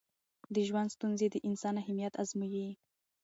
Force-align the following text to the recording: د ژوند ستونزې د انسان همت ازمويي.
د 0.53 0.55
ژوند 0.67 0.93
ستونزې 0.95 1.27
د 1.31 1.35
انسان 1.47 1.75
همت 1.87 2.13
ازمويي. 2.21 2.69